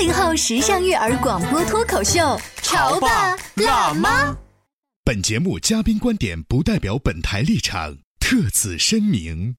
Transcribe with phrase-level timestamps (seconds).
[0.00, 4.34] 八零后时尚育儿广播脱口秀，潮爸辣妈。
[5.04, 9.54] 本节目嘉宾观点不代表本台立场，特此声明。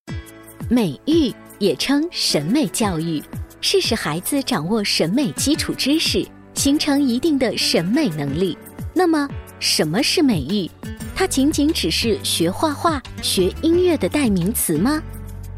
[0.67, 3.21] 美育也称审美教育，
[3.61, 8.57] 是使孩子掌握审美基础知识，形成一定的审美能力。
[8.95, 9.29] 那么，
[9.59, 10.67] 什么是美育？
[11.15, 15.03] 它仅仅只是学画画、学音乐的代名词吗？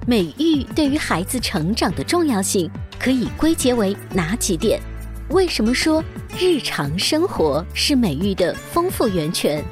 [0.05, 4.81] 美育对于孩子成长的重要性可以归结为哪几点？
[5.29, 6.03] 为什么说
[6.37, 9.63] 日常生活是美育的丰富源泉？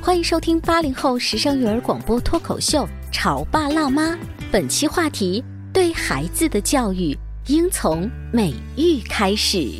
[0.00, 4.12] 欢迎收听八零后时尚育儿广播脱口秀《潮爸辣妈》，
[4.52, 7.16] 本期话题：对孩子的教育
[7.48, 9.72] 应从美育开始。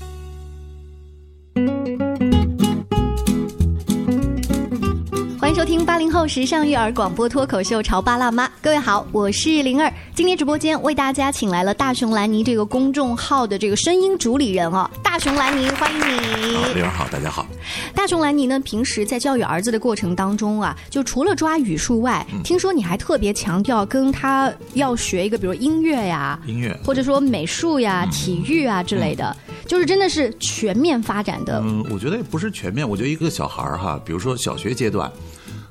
[5.51, 9.93] 迎收听八零后时尚育儿广播脱口秀《潮爸辣妈》，各位好，我是灵儿。
[10.15, 16.55] 今天直播间为大家请来了大熊兰尼这个公众号的这个声音主理人哦，大熊兰尼，欢迎你。
[16.55, 17.45] 好，灵儿好，大家好。
[17.93, 31.61] 大熊兰尼呢，平时在教育儿子的过程当中啊，就除了抓语数外，听说你还特别强调跟他要学一个，比如音乐呀，音乐，或者说美术呀、体育啊之类的，就是真的是全面发展的。
[31.65, 35.11] 嗯，我觉得也不是全面，我觉得一个小孩儿哈，比如说小学阶段。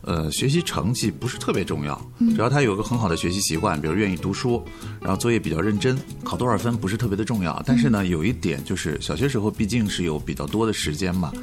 [0.02, 4.64] 呃，学习成绩不是特别重要，只要他有个很好的学习习惯，比如愿意读书，
[5.02, 7.62] 然后作业比较认真，考多少分不是特别的重要。
[7.66, 11.34] 但是呢，有一点就是小学时候毕竟是有比较多的时间嘛，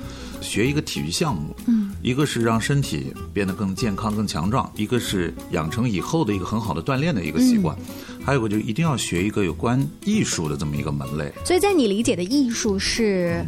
[0.40, 7.76] 学一个体育项目，嗯，一个是让身体变得更健康、更强壮，一个是养成以后的一个很好的锻炼的一个习惯，
[8.24, 11.30] 还有个就一定要学一个有关艺术的这么一个门类。
[11.44, 13.46] 所以在你理解的艺术是，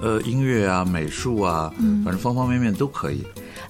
[0.00, 3.22] 呃，音乐啊、美术啊，嗯反正方方面面都可以。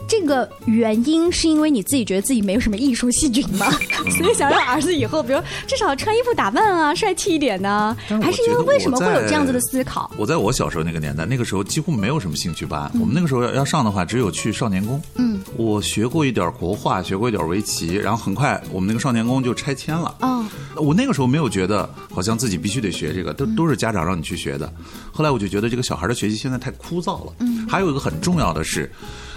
[0.09, 3.71] 这个原因是因为你自己觉得自己没有什么艺术细菌吗？
[4.17, 7.97] 所以想让儿子以后，比如至少穿衣服打扮啊，帅气一点呢？
[8.23, 10.11] 还是因为为什么会有这样子的思考？
[10.17, 12.91] 我在我小时候那个年代，那个时候几乎没有什么兴趣班。
[12.95, 15.01] 我们那个时候要要上的话，只有去少年宫。
[15.17, 20.15] 嗯，我学过一点国画，学过一点围棋，然后很快我们那个少年宫就拆迁了。
[20.21, 20.45] 哦，
[20.77, 24.73] 我那个时候没有觉得好像自己必须得学这个，都都是家长让你去学的。
[25.11, 27.33] 后来我就觉得这个小孩的学习现在太枯燥了。
[27.41, 28.91] 嗯，还有一个很重要的是。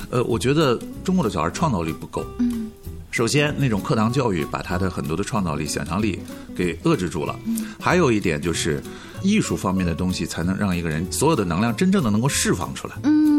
[0.09, 2.25] 呃，我觉得中国的小孩创造力不够。
[2.39, 2.71] 嗯，
[3.11, 6.19] 首先那种课堂教育把他的很多的创造力、想象力
[6.55, 7.39] 给遏制住了。
[7.45, 8.81] 嗯，还有一点就是
[9.21, 12.95] 艺术方面的东西才能让一个人所有的能量真正的能够释放出来。
[13.03, 13.38] 嗯，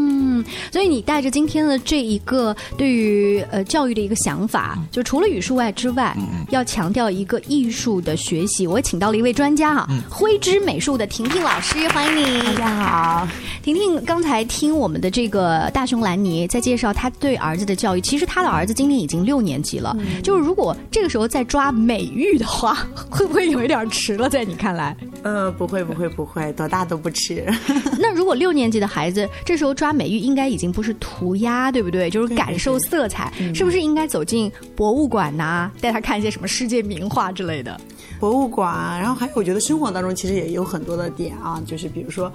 [0.71, 6.15] 所以你带着今天的这一个对于呃教育的一个想法，就除了语数外之外，
[6.49, 8.65] 要强调一个艺术的学习。
[8.65, 12.41] 我也请到了一位专家哈，徽之美术的婷婷老师，欢迎你。
[12.41, 13.27] 大家好。
[13.61, 19.95] 婷婷刚才听我们的这个大熊兰尼在介绍他对儿子的教育，其实他的儿子今年已经六年级了。
[20.23, 24.27] 就是如果这个时候再抓美育的话， 会不会有一点迟了？
[24.29, 24.95] 在你看来？
[25.23, 27.45] 呃，不会，不会，不会，多大都不迟。
[27.99, 32.09] 那如果六年级的孩子这时候抓美育，应该已经不是涂鸦，对不对？
[32.09, 37.79] 就是感受色彩，是不是应该走进博物馆呐，带他看一些什么世界名画之类的？
[38.19, 42.31] 博物馆，然后还有我觉得生活当中其实也有很多的点啊，就是比如说。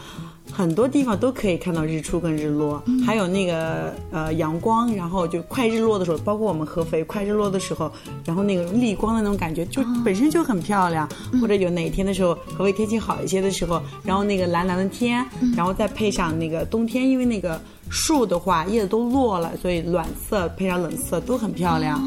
[0.53, 7.93] 很多地方都可以看到日出跟日落，还有那个呃阳光，然后就快日落的时候，包括我们合肥快日落的时候，
[8.25, 11.07] 然后那个逆光的那种感觉就本身就很漂亮。
[11.41, 15.25] 或者有哪天的时候，合肥天气好一些的时候，然后那个蓝蓝的天，
[15.55, 17.61] 然后再配上那个冬天，因为那个
[17.91, 22.01] 树的话叶子都落了，所以暖色配上冷色都很漂亮。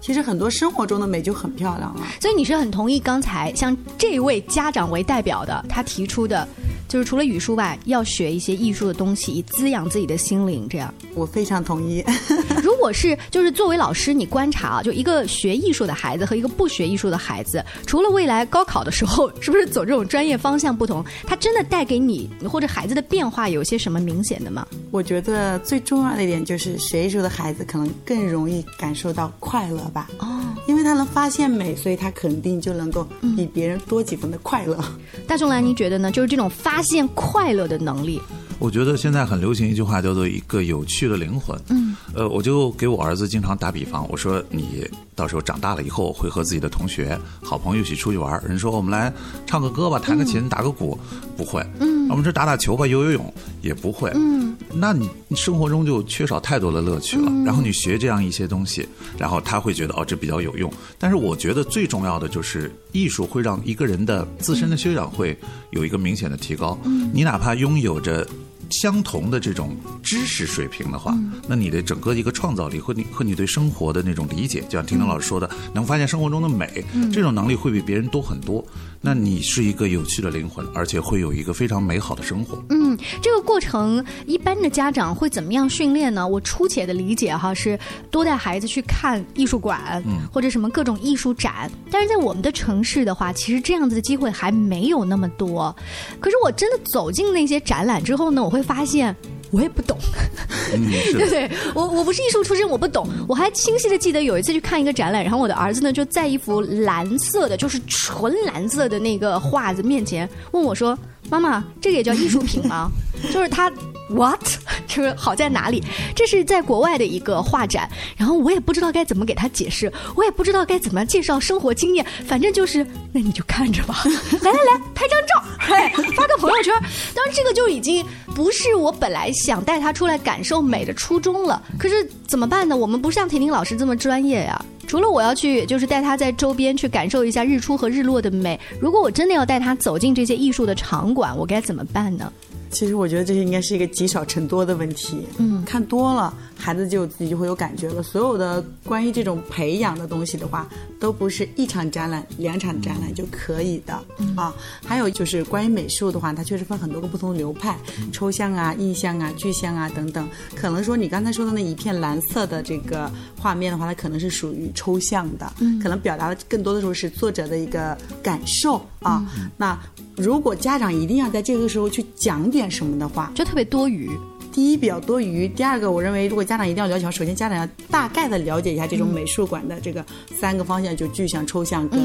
[0.00, 2.02] 其实很多生活中的美就很漂亮了。
[2.20, 6.46] 所以你是很同意刚才像这位家长为代表的他提出的。
[6.88, 10.66] 就是除了语数外，要学一些艺术的东西，以滋养自己的心灵。
[10.68, 12.04] 这样，我非常同意。
[12.62, 24.66] 如果是就是作为老师，你观察啊，就一个学艺术的孩子和一个不学艺术的孩子，除了未来高考的时候是不是走这种专业方向不同，他真的带给你或者孩子的变化有些什么明显的吗？
[24.90, 30.08] 我觉得最重要的一点就是学艺术的孩子可能更容易感受到快乐吧。
[30.18, 33.06] 哦，因为他能发现美，所以他肯定就能够
[33.36, 34.78] 比别人多几分的快乐。
[35.26, 36.10] 大众兰，你觉得呢？
[36.10, 38.20] 就是这种发现快乐的能力。
[38.58, 41.60] 我觉得现在很流行一句话，叫做“一个有趣的灵魂”。
[41.68, 48.42] 嗯，呃，我就给我儿子经常打比方，我说你到时候长大了以后会和自己的同学、好朋友一起出去玩。
[48.46, 49.12] 人说我们来
[49.44, 50.98] 唱个歌吧，弹个琴，打个鼓，
[51.36, 51.62] 不会。
[51.80, 54.10] 嗯，我们这打打球吧，游游泳也不会。
[54.14, 54.45] 嗯，
[54.78, 57.32] 那你生活中就缺少太多的乐趣了。
[57.44, 58.86] 然后你学这样一些东西，
[59.18, 60.72] 然后他会觉得哦，这比较有用。
[60.98, 65.36] 但是我觉得最重要的就是艺术会让一个人的自身的修养会
[65.70, 66.78] 有一个明显的提高。
[66.84, 68.26] 嗯，你哪怕拥有着。
[68.68, 78.64] 相同的这种知识水平的话，那你的整个一个创造力和你和你对生活的那种理解，就像婷婷老师说的，能发现生活中的美，这种能力会比别人多很多。
[79.00, 82.62] 那你是一个有趣的灵魂，而且会有一个非常美好的生活。
[82.70, 86.26] 嗯，这个过程一般的家长会怎么样训练呢？
[86.26, 87.78] 我初且的理解哈是
[88.10, 91.70] 多带孩子去看艺术馆，嗯，或者什么各种艺术展。
[91.90, 95.74] 但是在我们的城市的话，其实这样子的机会还没有那么多。
[96.18, 99.14] 可是我真的走进那些展览之后呢，我会发现。
[99.50, 99.96] 我也不懂，
[100.70, 101.50] 对不对？
[101.74, 103.08] 我我不是艺术出身，我不懂。
[103.28, 110.98] 我还清晰的记得有一次去看一个展览，然后我的儿子呢就在一幅蓝色的，就是纯蓝色的那个画子面前问我说
[111.30, 112.90] ：“妈妈，这个也叫艺术品吗？”
[113.32, 113.72] 就是他。
[114.08, 114.40] What？
[114.86, 115.82] 就 是好在哪里？
[116.14, 124.02] 这是在国外的一个画展，然后我也不知道该怎么给他解释，我也不知道该怎么介绍生活经验，反正就是，那你就看着吧。
[124.42, 126.72] 来来来，拍张照，嘿，发个朋友圈。
[127.14, 128.04] 当然，这个就已经
[128.34, 131.60] 不是我本来想带他出来感受美的初衷了。
[131.78, 132.76] 可是怎么办呢？
[132.76, 134.64] 我们不像婷婷老师这么专业呀。
[134.86, 138.58] 除了我要去，就是带他在周边去感受一下日出和日落的美。
[138.78, 142.32] 如果我真的要带他走进这些艺术的场馆，我该怎么办呢？
[142.76, 145.26] 其实我觉得这些应该是一个积少成多的问题。
[145.38, 148.02] 嗯，看多了，孩子就自己就会有感觉了。
[148.02, 150.66] 所有的关于这种培养的东西的话，
[150.98, 153.94] 都不是一场展览、两场展览就可以的
[154.36, 154.54] 啊。
[154.84, 157.78] 还有就是关于美术的话，它确实分很多个不同的流派，
[158.12, 160.28] 抽象啊、印象啊、具象啊等等。
[160.54, 169.24] 可能说你刚才说的那一片蓝色的这个画面的话，它可能是属于抽象的，可能表达的更多的时候是作者的一个感受啊。
[169.56, 169.78] 那
[170.16, 174.10] 如果家长一定要在这个时候去讲点什么的话，就特别多余。
[174.56, 180.02] 第一比较多余，第二个我认为，如果家长一定要了解，首先家长要大概的了解一下这种美术馆的这个
[180.40, 182.00] 三个方向，就具象、抽象跟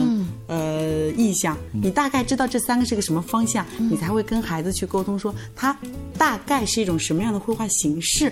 [0.48, 1.58] 呃意象。
[1.72, 5.74] 你大概知道这三个是个什么方向，你才会跟孩子去沟通，说它
[6.18, 8.30] 大概是一种什么样的绘画形式，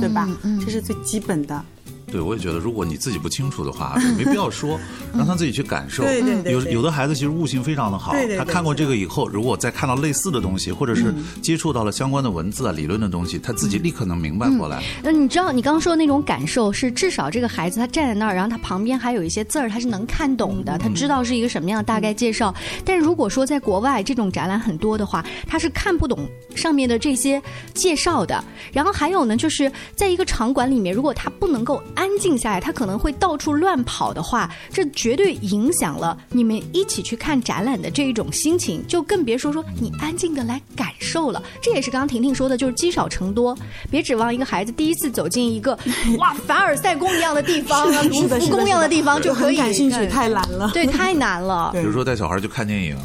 [0.00, 0.28] 对吧？
[0.66, 1.64] 这是最基本的。
[2.10, 4.78] 对，我也觉得，如果你自己不清楚的话， 没必要说，
[5.16, 6.02] 让他自己去感受。
[6.02, 6.52] 对对对。
[6.52, 14.82] 有有的孩子其实悟性非常的好，他看过这个以后，如果再看到类似的东西，或者是接触到了相关的文字啊、理论的东西，他自己立刻能明白过来。
[15.02, 22.54] 那你知道，你刚刚说的那种感受是，至少这个孩子他站在那儿，然后他旁边还有一些字儿，他是能看懂的，他知道是一个什么样的大概介绍。
[22.84, 27.40] 但如果说在国外这种展览很多的话，他是看不懂上面的这些
[27.74, 28.42] 介绍的。
[28.72, 32.72] 然后还有呢，就是在一个场馆里面，如果他不能够安静下来，他。
[32.80, 41.42] 可能会到处乱跑的话，这绝对影响了你们一起去看展览的这一种心情，就更别说说你安静的来感受了。
[41.60, 43.54] 这也是刚刚婷婷说的，就是积少成多，
[43.90, 45.78] 别指望一个孩子第一次走进一个
[46.16, 51.70] 哇凡尔赛宫一样的地方、卢浮宫一样的地方就可以感兴趣，太难了，对，太难了。
[51.76, 52.96] 比如说带小孩去看电影。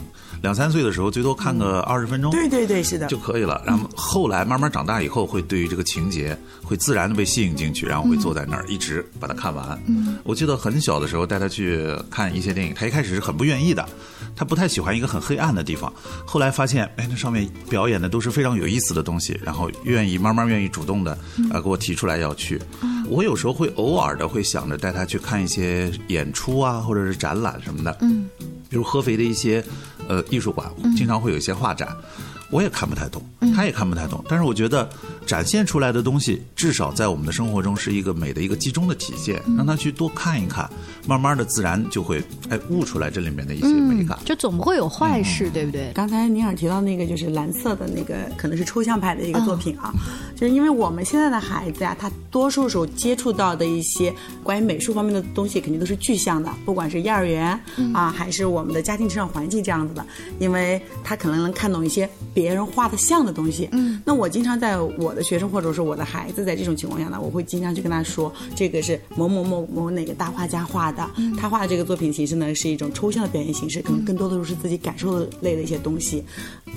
[0.46, 3.60] 两三岁的时候，最多看个二十分钟，对对对，是的，就可以了。
[3.66, 9.82] 然后后来慢慢长大以后，会对于这个情节会自然的被吸引进去，然后会坐在那儿一直把它看完。
[9.88, 13.84] 嗯，我记得很小的时候带他去看一些电影，他一开始是很不愿意的，
[14.36, 15.92] 他不太喜欢一个很黑暗的地方。
[16.28, 21.18] 后来发现，哎，那上面表演的都是非常有意思的东西，然后愿意慢慢愿意主动的
[21.52, 22.62] 啊给我提出来要去。
[23.10, 27.98] 我有时候会偶尔的会想着带他去看一些演出啊，或者是展览什么的。
[28.02, 28.30] 嗯。
[28.70, 29.64] 比如合肥的一些，
[30.08, 31.88] 呃，艺术馆经常会有一些画展。
[32.52, 33.22] 我也看不太懂，
[33.56, 34.88] 他也看不太懂，但是我觉得
[35.26, 40.70] 展现出来的东西，至少在我们的生活中是一个美的一个集中的体现，让他去多看一看，
[41.08, 45.92] 慢慢的自然就会哎悟出来这里面的一些美感，就总不会有坏事，对不对？
[45.94, 49.94] 刚才尼尔提到那个就是蓝色的那个，可能是抽象派的一个作品啊，
[50.36, 57.60] 就是因为我们现在的孩子呀，他多数时候接触到的一些关于美术方面的东西，肯定都是具象的，不管是幼儿园
[57.94, 60.06] 啊，还是我们的家庭成长环境这样子的，
[60.40, 62.46] 因为他可能能看懂一些别。
[62.56, 63.68] 人画的像的东西。
[63.74, 71.06] 嗯，那我经常在我的学生或者说我的孩子在这种情况下呢，我会经常去跟他说，这个是某某某某哪个大画家画的，
[71.38, 76.24] 他画的这个作品形式呢是一种抽象的表现形式，可能更多的是自己感受的类的一些东西。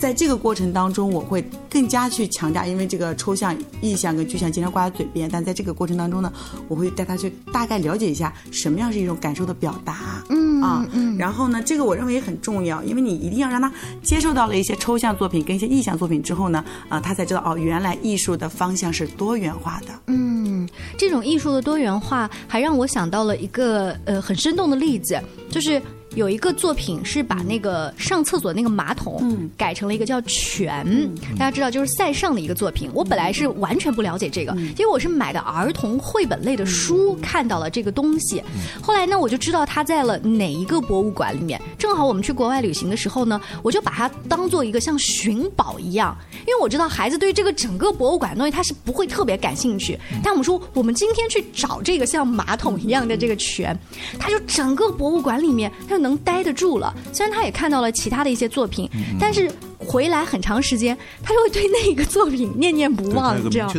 [0.00, 6.33] 在这个过程当中，我会更加去强调，因为这个抽象、意象跟具象经常挂在嘴边，但在这个过程当中呢，
[6.67, 10.25] 我会带他去大概了解一下什么样是一种感受的表达。
[10.31, 13.71] 嗯啊，嗯，然后呢，这个我认为也很重要，因为你一定要让他
[14.03, 19.87] 接受到了一些抽象作品跟一些意象作品之后呢，啊，他才知道哦，原来艺术的方向是多元化的。
[20.09, 25.19] 嗯，这种艺术的多元化还让我想到了一个呃很生动的例子，
[25.50, 25.81] 就是。
[26.18, 30.84] 有一个作品是把那个上厕所那个马桶改成了一个叫泉，
[31.38, 32.90] 大家知道就是塞尚的一个作品。
[32.92, 38.42] 我本来是完全不了解这个，因为我是买的儿童绘本类的书看到了这个东西。
[38.82, 41.60] 后来呢，我就知道它在了哪一个博物馆里面。
[41.78, 49.96] 正好我们去国外旅行的时候呢，我就把它当做一个像寻宝一样，因为我知道孩子对这个整个博物馆的东西他是不会特别感兴趣。
[50.20, 53.78] 但我们说，我们今天去找这个像马桶一样的这个泉，
[54.18, 56.08] 他就整个博物馆里面他就能。
[56.09, 58.88] 能待得住了，虽然他也看到了其他的一些作品，
[59.21, 63.37] 但是回来很长时间，他就会对那个作品念念不忘。
[63.50, 63.71] 这样，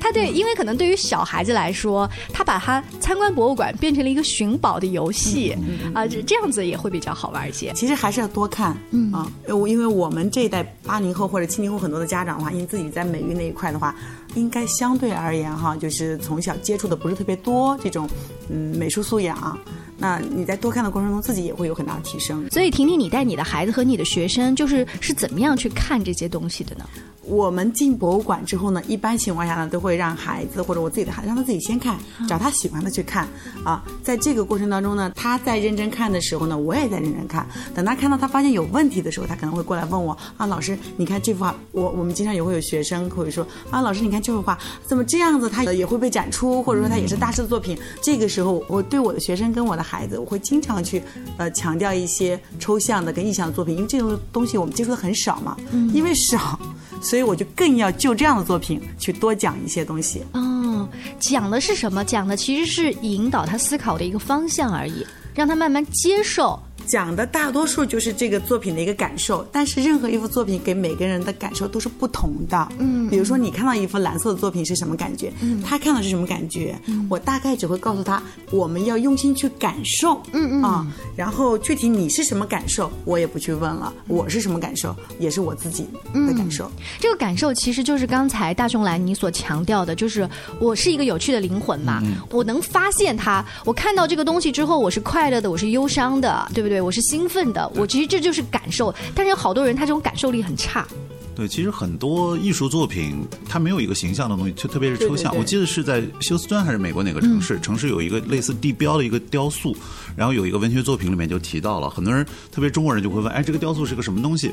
[0.00, 5.56] 他对，因为可能对于小孩子来说，他把他参观博物馆变成了一个寻宝的游戏
[5.94, 7.72] 啊，这这样子也会比较好玩一些。
[7.74, 8.76] 其实还是要多看
[9.12, 13.94] 啊，因为我们这一代八零后或者七零后很多的家长的话，因为自己在美育那一块的话，
[14.34, 18.08] 应该相对而言哈，就是从小接触的不是特别多这种
[18.48, 19.58] 嗯美术素养。
[19.96, 22.48] 那你在多看的过程中，自己也会有很大的提升。
[22.50, 26.84] 所以，婷婷，你带你的孩子和你的学生，就是是怎么样去看这些东西的呢？
[27.26, 31.96] 我们进博物馆之后呢，一般情况下呢，都会让孩子或者我自己的孩子让他自己先看，
[32.28, 33.26] 找他喜欢的去看
[33.64, 33.82] 啊。
[34.02, 37.46] 在这个过程当中呢，他在认真看的时候呢，我也在认真看。
[37.74, 45.48] 等他看到他发现有问题的时候，他可能会过来问我啊，老师，你看这幅画，我我们经常也会有学生会说啊，老师，你看这幅画怎么这样子？
[45.48, 47.78] 他也会被展出，或者说他也是大师的作品。
[48.02, 51.02] 这个时候，我对我的学生跟我的孩子，我会经常去
[51.38, 55.56] 呃强调一些抽象的跟意象的作品，因为这种东西我们接触的很少嘛，
[55.92, 56.58] 因为少。
[57.04, 60.24] 所以我就更要就这样的作品去多讲一些东西。
[60.32, 60.88] 哦，
[61.20, 62.02] 讲的是什么？
[62.02, 66.58] 讲的其实是引导他思考的一个方向而已，让他慢慢接受。
[66.86, 72.68] 讲的大多数就是这个作品的一个感受，但是任何一幅作品给每个人的感受都是不同的。
[72.78, 75.32] 嗯，比如说你看到一幅蓝色的作品是什么感觉？
[75.40, 76.78] 嗯，他看到是什么感觉？
[76.86, 80.20] 嗯，我大概只会告诉他，我们要用心去感受。
[80.32, 80.86] 嗯嗯啊，
[81.16, 83.92] 然后具体你是什么感受，我也不去问了。
[84.06, 86.70] 我是什么感受，也是我自己的感受。
[87.00, 90.28] 这个感受其实就是刚才大熊来你所强调的，就是
[90.60, 93.44] 我是一个有趣的灵魂嘛，我能发现它。
[93.64, 96.73] 我看到这个东西之后，我是快乐的，我是忧伤的，对不对？
[96.74, 100.84] 对，我是兴奋的，我其实这就是感受，但是有好多人他这种感受力很差。
[101.32, 105.32] 对，其实很多艺术作品它没有一个形象的东西，就特别是抽象。
[105.36, 109.76] 我记得是在休斯敦还是美国哪个城市，城市有一个类似地标的一个雕塑，
[110.16, 114.50] 然后有一个文学作品里面就提到了，很多人特别中国人就会问，哎，这个雕塑是个什么东西？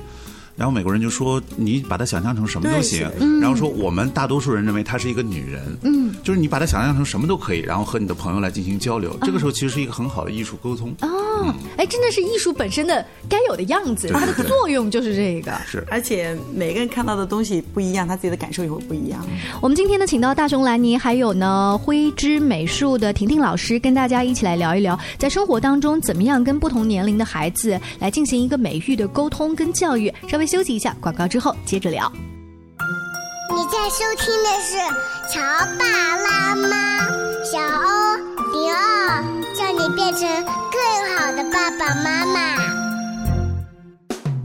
[0.56, 3.10] 然后美国人就说：“你把它想象成什么都行。”
[3.42, 9.16] 然后说：“我们大多数人认为她是一个女人。”嗯，就是你把它想象成什么都可以，然后和你的朋友来进行交流。
[9.22, 10.94] 这个时候其实是一个很好的艺术沟通。
[11.02, 15.52] 哦，哎，真的是艺术本身的该有的样子，它的作用就是这个。
[15.66, 19.26] 是，而且每个人看到的东西不一样，他自己的感受也会不一样。
[19.62, 30.12] 我们今天呢，请到大熊兰妮，还有呢灰之美术的婷婷老师，跟大家一起来聊一聊，在生活当中怎么样跟不同年龄的孩子来进行一个美育的沟通跟教育。
[30.28, 31.28] 稍微休息一下，广告。
[31.28, 32.12] 之后接着聊。
[33.50, 34.78] 你在收听的是
[35.34, 35.40] 《潮
[35.78, 35.86] 爸
[36.18, 36.68] 辣妈》，
[37.44, 38.16] 小欧
[38.52, 39.24] 零二，
[39.56, 40.22] 叫你变成
[40.72, 40.82] 更
[41.18, 42.40] 好的爸爸妈妈。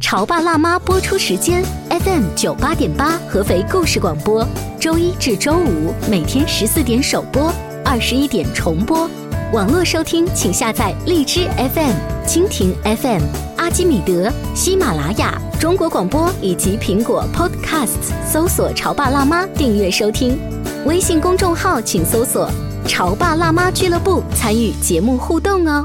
[0.00, 4.46] 潮爸辣妈播出时间：FM 九八点八，合肥故事广播，
[4.78, 7.52] 周一至周五每天十四点首播，
[7.84, 9.10] 二十一点重播。
[9.52, 11.94] 网络收听，请下载荔枝 FM、
[12.26, 13.22] 蜻蜓 FM、
[13.66, 15.37] 阿基米德、喜马拉雅。
[15.58, 20.38] 中国广播以及苹果 Podcasts 搜索“潮爸辣妈”订阅收听，
[20.85, 22.49] 微信公众号请搜索
[22.87, 25.85] “潮爸辣妈俱乐部”参与节目互动哦。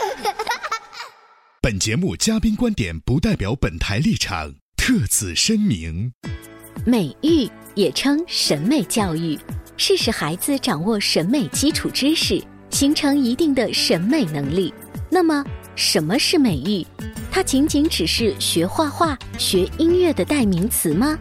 [1.71, 6.11] 本节目嘉宾观点不代表本台立场，特此声明。
[6.85, 9.39] 美育也称审美教育，
[9.77, 14.73] 是使孩子掌握审美基础知识，形成一定的审美能力。
[15.09, 15.45] 那么，
[15.77, 16.85] 什么是美育？
[17.31, 21.17] 它仅仅只是学画画、学音乐的代名词吗？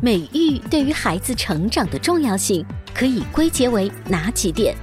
[0.00, 4.74] 美育对于孩子成长的重要性可以归结为哪几点？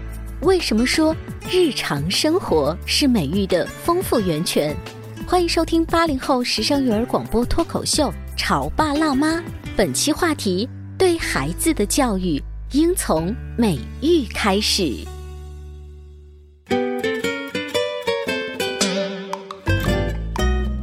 [0.41, 1.15] 为什么说
[1.51, 4.77] 日常生活是美育的丰富源泉？
[5.29, 9.35] 欢迎收听八零后时尚育儿广播脱口秀《潮爸辣妈》，
[9.77, 10.67] 本期话题：
[10.97, 14.91] 对孩子的教育应从美育开始。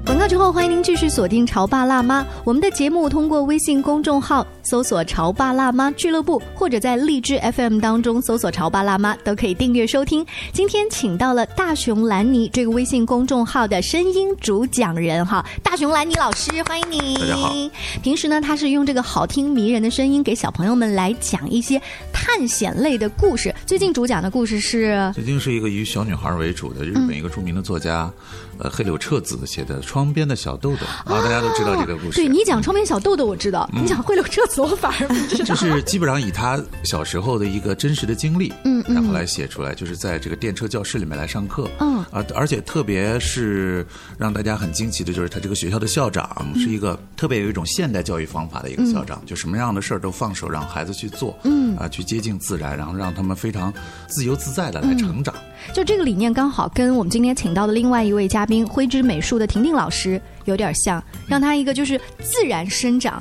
[0.05, 2.23] 广告之后，欢迎您继续锁定《潮爸辣妈》。
[2.45, 10.27] 我们的节目通过微信公众号搜索“潮爸辣妈俱乐部”，或者在荔枝 FM 当中搜索“潮爸辣妈”，都可以订阅收听。
[10.53, 17.15] 今天请到了大熊兰尼这个微信公众号的声音主讲人哈，大熊兰尼老师，欢迎你。
[17.15, 17.55] 大家好。
[18.03, 21.81] 平时呢，他是用这个好听迷人的声音给小朋友们来讲一些
[22.13, 23.55] 探险类的故事。
[23.65, 28.11] 最近主讲的故事是，最近是一个以小女孩为主的日本一个著名的作家。
[28.59, 30.77] 呃，黑柳彻子写的《窗边的小豆豆》
[31.15, 32.17] 啊，大家都知道这个故事。
[32.17, 35.45] 对你讲《窗边小豆豆》，我知道；你讲黑柳彻子，我反而不知道。
[35.45, 43.87] 就是基本上以他小时候的一个真实的经历，嗯，然后来写出来，就是在这个电车教室里面来上课，嗯，而而且特别是
[44.19, 53.73] 让大家很惊奇的，就是他这个学校的校长是一个特别有一种现代教育方法的一个校长，就什么样的事儿都放手让孩子去做，嗯，啊，去接近自然，然后让他们非常
[54.09, 55.35] 自由自在的来成长。
[55.73, 63.21] 就这个理念刚好跟我们今天请到的另外一位嘉宾挥之美术的婷婷老师有点像，让他一个就是自然生长，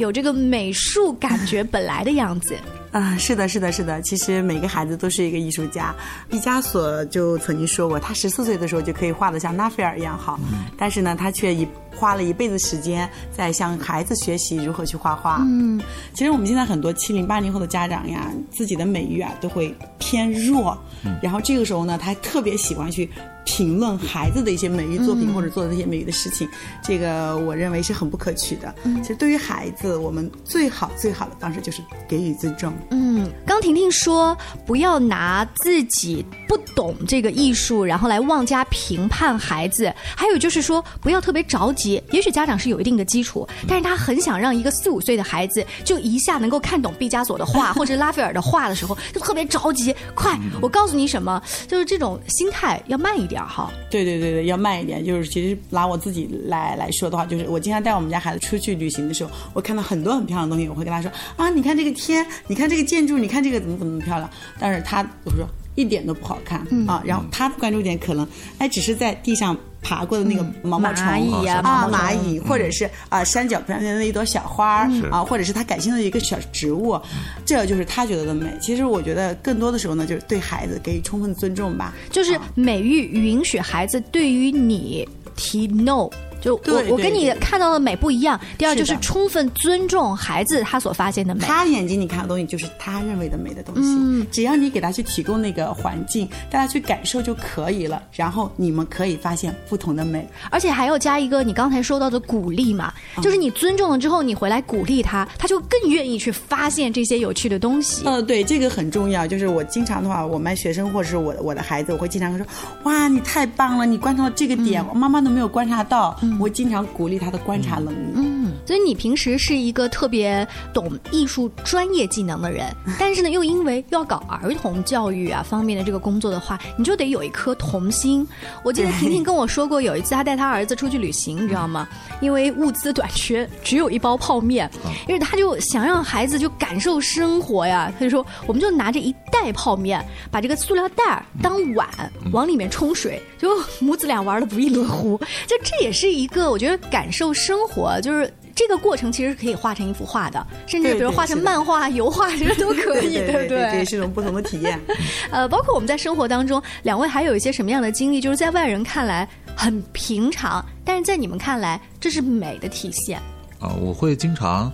[0.00, 2.56] 有这个美术感觉本来的样子。
[2.90, 4.00] 啊，是的，是的，是的。
[4.02, 5.94] 其实每个孩子都是一个艺术家。
[6.28, 10.40] 毕加索就曾经说过，他十四岁的时候就可以画的像拉斐尔一样好，
[10.76, 15.38] 但是呢，他却一花了一辈子时间在向孩子学习如何去画画。
[15.40, 15.80] 嗯，
[16.14, 20.76] 其实我们现在很多七零八零后的家长呀，自己的美育啊都会偏弱，
[21.22, 23.08] 然后这个时候呢，他特别喜欢去。
[23.46, 26.48] 评论孩子的一些美育作品或者做的这些美育的事情，
[26.84, 28.72] 这个我认为是很不可取的。
[29.02, 32.72] 其实对于孩子，我们最好最好的方式就是给予尊重。
[32.90, 39.92] 嗯，刚婷婷说不要拿自己不懂这个艺术，然后来妄加评判孩子。
[40.14, 49.94] 还有就是说不要特别着急，也许家长是有一定的基础，但是他很想让一个四五岁的孩子就一下能够看懂毕加索的画或者拉斐尔的画的时候，就特别着急。
[50.14, 53.30] 快，我告诉你什么，就是这种心态要慢一点。
[53.30, 55.04] 点哈，对对对对，要慢一点。
[55.04, 64.28] 就是其实拿我自己来来说的话，就是我经常带我们家孩子出去旅行的时候，我看到很多很漂亮的东西，我会跟他说啊，你看这个天，你看这个建筑，你看这个怎么怎么漂亮。
[64.58, 67.02] 但是他我说一点都不好看啊。
[67.04, 68.26] 然后他的关注点可能
[68.58, 77.00] 哎，只是在地上爬过的那个毛毛虫啊，蚂蚁，或者是啊山脚边的那一朵小花啊，或者是他感兴趣的一个小植物，
[77.46, 78.46] 这就是他觉得的美。
[78.60, 86.10] 其实我觉得更多的时候呢，就是对孩子给予充分尊重吧，就是美育允许孩子对于你提 no。
[86.40, 88.38] 就我我跟你看到的美不一样。
[88.58, 91.40] 第二就是充分尊重孩子他所发现的美。
[91.42, 93.82] 他眼睛里看的东西就是他认为的美的东西。
[93.82, 98.02] 嗯，只要你给他去提供那个环境，大家去感受就可以了。
[98.12, 108.04] 然后你们可以发现不同的美，而且还要加一个你刚才说到的鼓励嘛，就是你尊重了之后，你回来鼓励他，他就更愿意去发现这些有趣的东西。
[108.06, 109.26] 呃，对，这个很重要。
[109.26, 112.46] 就是我经常的话，我们学生或者是我我的孩子，我会经常说，
[112.84, 116.18] 哇，你太棒了，你观察到这个点，我妈妈都没有观察到。
[116.38, 118.12] 我经常鼓励他的观察能力。
[118.14, 122.66] 嗯，所以你平时是一个特别懂艺术专业技能的人，
[122.98, 128.26] 但是呢，又因为要搞儿童教育啊方面的这个工作的话，你就得有一颗童心。
[128.62, 131.88] 我记得婷婷跟我说过，有一次她带她儿子出去旅行，你知道吗？
[132.20, 134.70] 因为物资短缺，只有一包泡面，
[135.08, 141.88] 因为他就想让孩子就感受生活呀，他就说，我们就拿着一袋泡面，把这个塑料袋当碗，
[142.32, 145.18] 往里面冲水，就母子俩玩的不亦乐乎。
[145.46, 146.19] 就这也是一。
[146.20, 153.48] 一个我觉得感受生活，就是这个过程其实是可以画成一幅画的，甚至比如画成漫画、 油画，其实都可以，对不对？
[153.48, 154.78] 这也是一种不同的体验。
[155.32, 163.18] 呃，包括我们在生活当中，两位还有一些什么样的经历，就是在外人看来很平常，但是在你们看来这是美的体现。
[163.58, 164.70] 啊，我会经常。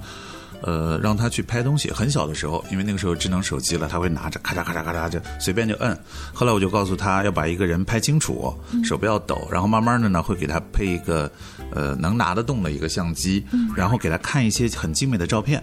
[0.63, 1.91] 呃，让他去拍东西。
[1.91, 5.99] 很小的时候，因为那个时候智能手机了，他会拿着咔嚓咔嚓咔嚓就随便就摁。
[6.33, 9.47] 后来我就告诉他要把一个人拍清楚，手不要抖。
[9.51, 11.31] 然后慢慢的呢，会给他配一个
[11.71, 13.45] 呃能拿得动的一个相机，
[13.77, 15.63] 然后给他看一些很精美的照片。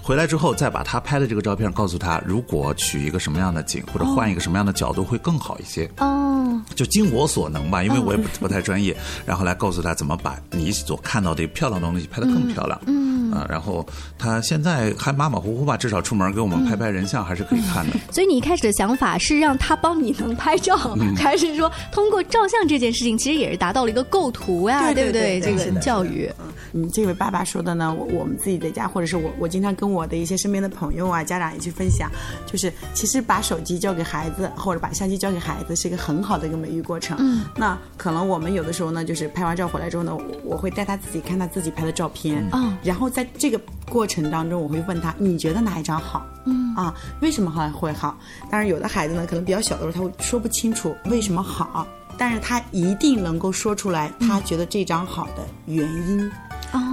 [0.00, 5.90] 回来之后，再把他拍的这个照片告诉他，如果取一个什么样的景，或者换一个什么样的角度会更好一些。
[5.96, 8.94] 哦，就尽我所能吧，因为我也不不太专业。
[9.24, 12.78] 然后来告诉他怎么把你所看到的漂亮的东西拍得更漂亮。
[12.86, 13.23] 嗯。
[13.34, 13.84] 嗯啊，然后
[14.18, 17.96] 他现在还马马虎虎吧，至少出门给我们拍拍人像还是可以看的。
[18.12, 20.76] 所以你一开始的想法是让他帮你能拍照，
[21.16, 25.40] 还是说通过照相这件事情，其实也是达到了一个构图呀，对不对？
[25.40, 26.30] 这个教育。
[26.72, 32.10] 嗯，这位爸爸说的呢，我我们自己在家，或者是我我经常跟我的一些身边的朋友啊、家长也去分享，
[32.46, 37.16] 就是其实把手机交给孩子，或者把相机交给孩子，是一个很好的一个美育过程。
[37.20, 43.58] 嗯，那可能我们有的时候呢，就是拍完照回来之后呢，我会带他自己看他自己拍的照片，嗯，然后在这个
[43.88, 46.24] 过程当中，我会问他，你觉得哪一张好？
[46.44, 48.18] 嗯啊，为什么好会好？
[48.50, 51.86] 当然，有的孩子呢，可能比较小的时候，他会说不清楚为什么好，
[52.18, 56.30] 但是他一定能够说出来，他觉得这张好的原因。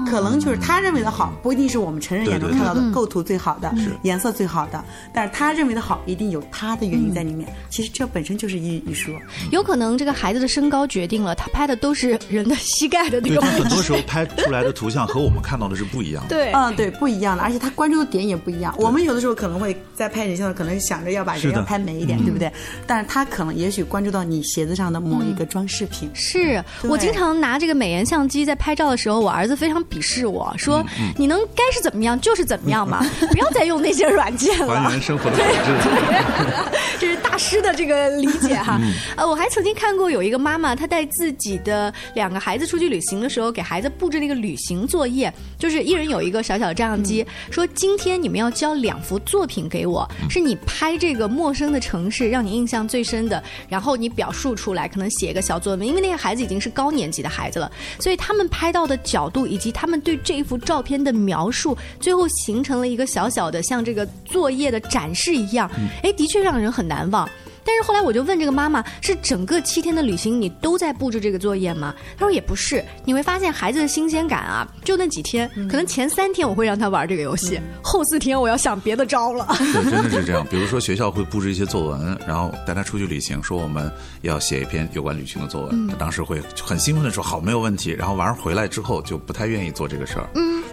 [0.10, 7.48] 可能就是他认为的好，不一定是我们成人眼中看到的构图最好的、颜色最好的，但是他认为的好，一定有他的原因在里面。
[7.70, 9.14] 其实这本身就是一一说。
[9.52, 13.42] 有可能这个孩子的身高决定了他拍的都是人的膝盖的那个。
[13.42, 16.30] 他很多时候拍出来的图像和我们看到的是不一样的。
[16.36, 18.76] 对，嗯，对，不一样的，而且他关注的点也不一样。
[18.78, 22.52] 我们有的时候可能会在拍人像的，可能想着要把人要拍美一点，对不对？
[22.86, 26.10] 但是他可能也许关注到你鞋子上的某一个装饰品。
[26.14, 30.84] 是我经常拿这个美颜相机在拍照的时候，我儿子非常鄙视我说
[31.16, 36.72] ：“你能该是怎么样就是怎么样嘛， 不要再用那些软件了。”还原生活的本质。
[37.00, 38.80] 这是大师的这个理解哈。
[39.16, 55.88] 呃，我还曾经看过有一个妈妈，她带自己的两个孩子出去旅行的时候，给孩子布置了一个旅行作业，就是一人有一个小小的照相机，说今天你们要交两幅作品给我，是你拍这个陌生的城市让你印象最深的，然后你表述出来，可能写一个小作文。
[55.88, 65.70] 因为那个孩子已经是高年级的孩子了，所以他们拍到的角度以及他们对这一幅照片的描述，最后形成了一个小小的像这个作业的展示一样。
[66.02, 67.30] 哎，的确让人很难忘。
[67.64, 72.84] 但是后来我就问这个妈妈：“是整个七天的旅行你都在布置这个作业吗？”她说：“也不是。
[73.06, 80.46] 你会发现孩子的新鲜感啊，就那几天，可能前三天我会让他玩这个游戏，后四天我要想别的招了。”对， 真的是这样。
[80.50, 85.88] 比如说学校会布置一些作文，然后带他出去旅行，说我们要写一篇有关旅行的作文。
[85.88, 90.30] 他当时会很兴奋的说：“好，没有问题。”然后晚上回来之后就不太愿意做这个事儿。
[90.36, 90.64] 嗯。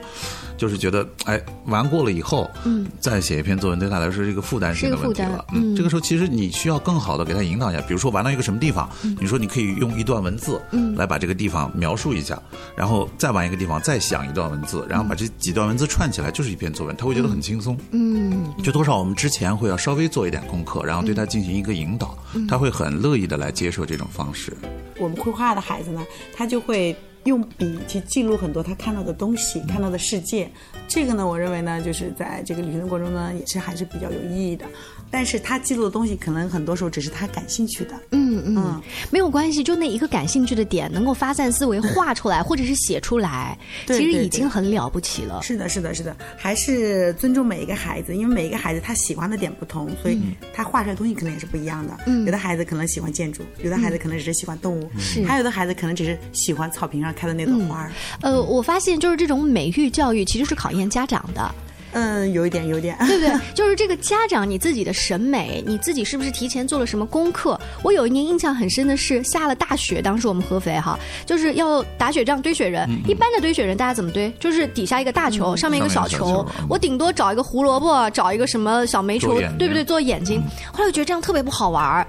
[0.59, 5.45] 就是觉得，哎，玩过了以后，嗯，再写一篇作文对他来说是一个负担性的问题了。
[5.55, 8.91] 嗯，这个时候其实你需要更好的给他引导一下，比如说玩到一个什么地方，
[9.21, 12.39] 你说你可以用一段文字，嗯，来把这个地方描述一下，
[12.77, 17.79] 然后再玩一个地方，再想一段文字，然后把这几段文字串起来就是一篇作文，他会觉得很轻松。
[17.93, 22.19] 嗯，就多少我们之前会要稍微做一点功课，然后对他进行一个引导，
[22.49, 24.53] 他会很乐意的来接受这种方式。
[24.99, 26.05] 我们绘画的孩子呢，
[26.37, 26.97] 他就会。
[27.29, 30.51] 用笔去记录很多他看到的东西，看到的世界，
[30.89, 34.65] 这个呢，我认为呢，就是在这个旅行的过程中呢，也是还是比较有意义的。
[35.11, 37.95] 但是他记录的东西，可能很多时候只是他感兴趣的。
[38.11, 45.41] 嗯嗯，没有关系，就那一个感兴趣的点，能够发散思维，画出来或者是写出来，其实已经很了不起了。
[45.43, 50.21] 是的，是的，是的，还是尊重每一个孩子，因为每一个孩子他喜欢的点不同，所以
[50.53, 51.97] 他画出来的东西可能也是不一样的。
[52.07, 57.93] 嗯，有的孩子可能喜欢建筑，有的孩子可能只是喜欢动物，是，还有的孩子可能只是喜欢草坪上开的那朵花儿。
[58.21, 61.55] 呃，我发现就是这种美育教育其实是考验家长的。
[61.99, 63.35] 嗯，有一点，有点，对不对？
[63.53, 67.61] 就是这个家长，你自己的审美，你自己是不是提前做了什么功课？
[67.83, 72.89] 我有一年印象很深的是，下了大雪，当时我们合肥哈，就是要打雪仗堆雪人。
[73.09, 74.33] 一般的堆雪人，大家怎么堆？
[74.39, 79.85] 就是底下一个大球，上面一个小球，我顶多找一个胡萝卜，找一个什么小煤球，对不对？
[79.85, 80.41] 做眼睛。
[80.73, 82.07] 后来我觉得这样特别不好玩儿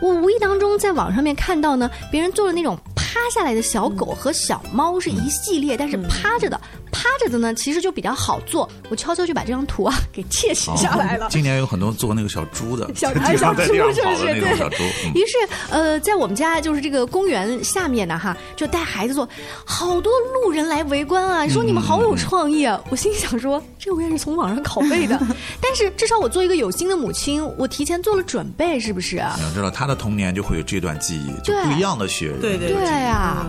[0.00, 6.58] 我无意当中在网上面看到呢，别人做了那种趴下来的小狗和小猫是一系列，但是趴着的。
[6.96, 8.66] 趴着的呢，其实就比较好做。
[8.88, 11.28] 我悄悄就把这张图啊给窃取下来了。
[11.30, 14.40] 今年有很多做那个小猪的， 小 小猪是不是？
[14.40, 15.12] 对。
[15.14, 15.36] 于是，
[15.68, 19.28] 呃，在我们家就是这个公园下面呢，哈，就带孩子做，
[19.66, 22.80] 好多路人来围观啊，说你们好有创意啊。
[22.88, 25.20] 我心想说，这我也是从网上拷贝的，
[25.60, 29.16] 但是至少我做一个有心的母亲，我提前做了准备，是不是？
[29.36, 32.32] 你要知道，他的童年就会有这段记忆，就不一样的学。
[32.40, 33.44] 对对对呀，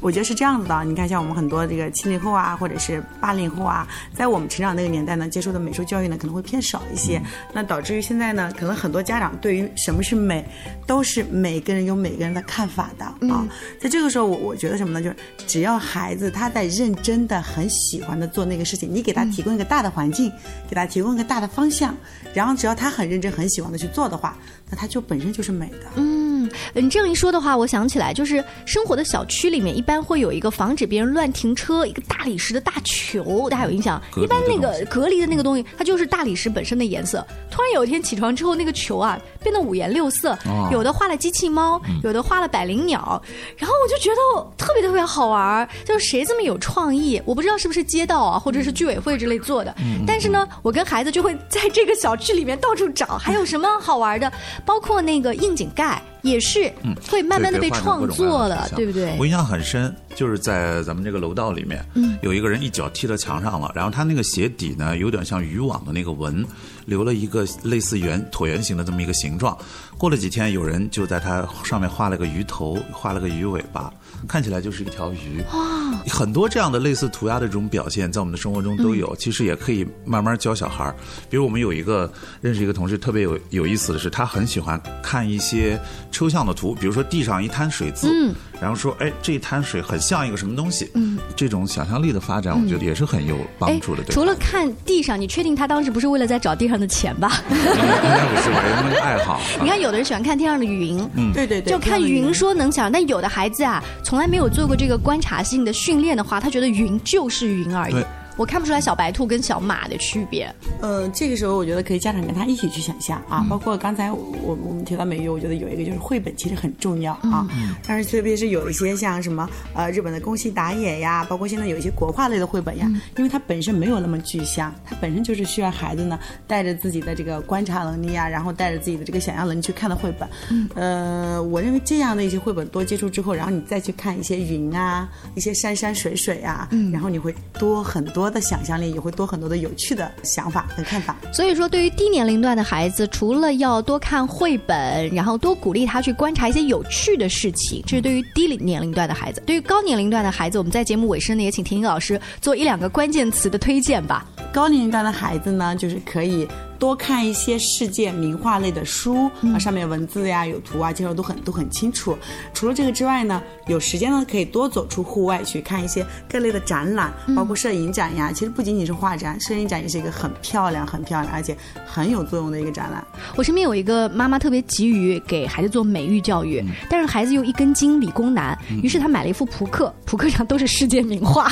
[0.00, 0.84] 我觉得是这样子的。
[0.84, 2.88] 你看，像我们很多这个七零后啊，或者是。
[2.88, 7.20] 是八零后啊，在我们成长那个年代呢，接受的美术教育呢可能会偏少一些，
[7.52, 10.42] 那导致于现在呢，可能很多家长对于什么是美，
[10.86, 13.46] 都是每个人有每个人的看法的啊。
[13.78, 15.02] 在这个时候，我我觉得什么呢？
[15.02, 20.32] 就是只要孩子他在认真的、很喜欢的做那个事情，你给他提供一个大的环境，
[20.66, 21.94] 给他提供一个大的方向，
[22.32, 24.34] 然后只要他很认真、很喜欢的去做的话，
[24.70, 25.90] 那他就本身就是美的。
[25.96, 26.27] 嗯，
[26.74, 34.00] 嗯，这样一说的话，我想起来，就是生活的小区里面一般会有一个防止别人乱停车一个大理石的大球，大家有印象？
[34.16, 37.26] 一般那个隔离的那个东西，它就是大理石本身的颜色。
[37.50, 40.36] 突然有一天起床之后，那个球啊变得五颜六色，
[40.70, 43.20] 有的画了机器猫，有的画了百灵鸟，
[43.56, 47.20] 然后我就觉得特别特别好玩，就是谁这么有创意？
[47.24, 49.74] 我不知道是不是街道啊，或者是居委会之类做的，
[50.06, 54.32] 但是呢，我跟孩子就会在这个小区里面到处找，还有什么好玩的，
[54.64, 56.00] 包括那个窨井盖。
[56.22, 59.16] 也是，嗯，会慢慢的被创作了，对不对？
[59.18, 66.44] 我印象很深，就是在咱们这个楼道里面，嗯，有一个人一脚踢到墙上了，然后他那个鞋底呢，有点像渔网的那个纹，
[66.86, 69.56] 留了一个类似圆椭圆形的这么一个形状。
[69.96, 73.92] 过了几天，有人就在它上面画了个鱼头，画了个鱼尾巴，
[74.28, 75.42] 看起来就是一条鱼。
[75.52, 75.77] 哇，
[76.08, 79.14] 很多这样的类似涂鸦的这种表现，在我们的生活中都有。
[79.16, 80.94] 其实也可以慢慢教小孩儿。
[81.28, 85.76] 比如我们有一个认识一个同事，特别有有意思的是，他很喜欢看一些
[86.12, 90.88] 抽象的图，比如说地上一滩水渍，嗯，然后说，哎，这一滩水很像一个什么东西。
[90.94, 94.04] 嗯，这种想象力的发展，我觉得也是很有帮助的。
[94.04, 97.42] 除了看地上，你确定他当时不是为了在找地上的钱吧？
[97.50, 98.62] 应该不是吧？
[98.62, 99.40] 人们的爱好。
[99.60, 99.88] 你看有。
[99.88, 107.94] 有的人喜欢看天上的云，嗯，对对对，就看云说能想，但有的孩子啊，从来没有做过这个观察性的训练的话，他觉得云就是云而已。
[108.38, 110.48] 我看不出来小白兔跟小马的区别。
[110.80, 117.44] 呃，这个时候我觉得可以家长跟他一起去想象啊，包括刚才我我们提到美育，我觉得有一个就是绘本其实很重要啊。
[117.84, 130.28] 但是特别是有一些像什么呃日本的宫西达也呀，包括现在有一些国画类的绘本呀，因为它本身没有那么具象，它本身就是需要孩子呢带着自己的这个观察能力啊，然后带着自己的这个想象能力去看的绘本。
[130.76, 138.27] 呃，我认为这样的一些绘本多接触之后，然后你再去看一些云啊，一些山山水水啊，然后你会多很多。
[138.30, 141.16] 的想象力也会多很多的有趣的想法和看法。
[141.32, 149.42] 所以说，对于低年龄段的孩子，除了要多看绘本，然后多鼓励他去观察一些有趣的事情，这是对于低年龄段的孩子。
[149.46, 154.26] 对于高年龄段的孩子，我们在节目尾声呢，也请婷婷老师做一两个关键词的推荐吧。
[154.52, 156.46] 高年龄段的孩子呢，就是可以。
[156.78, 162.16] 多看一些世界名画类的书啊，上面文字呀、有图啊，介绍都很都很清楚。
[162.54, 168.30] 除了这个之外呢，有时间呢可以多走出户外去看一些各类的展览，包括摄影展呀。
[168.32, 173.04] 其实不仅仅是画展，摄影展也是一个很漂亮、很漂亮，而且很有作用的一个展览。
[173.36, 181.50] 我身边有一个妈妈特别急于给孩子做美育教育，但是孩子又一根筋，理工男，于是他买了一副扑克，扑克上都是世界名画。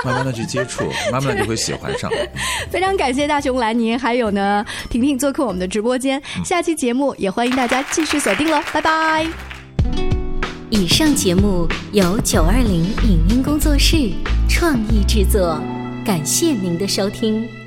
[0.04, 2.10] 慢慢的去接触， 慢慢就会喜欢上。
[2.70, 6.20] 非常感谢大熊兰尼，还有呢婷婷做客我们的直播间。
[6.44, 9.26] 下期节目也欢迎大家继续锁定喽，拜拜。
[10.70, 13.96] 以上节目由九二零影音工作室
[14.48, 15.60] 创意制作，
[16.04, 17.59] 感谢您的收听。